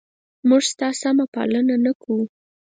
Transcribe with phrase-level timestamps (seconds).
[0.47, 2.21] موږ ستا سمه پالنه نه کوو؟